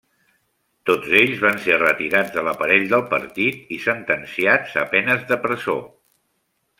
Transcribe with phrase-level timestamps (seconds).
[0.89, 5.77] Tots ells van ser retirats de l'aparell del Partit i sentenciats a penses de presó.